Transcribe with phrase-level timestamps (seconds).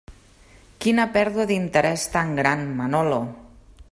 [0.85, 3.21] Quina pèrdua d'interès tan gran, Manolo!